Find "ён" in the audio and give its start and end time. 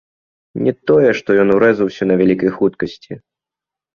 1.43-1.47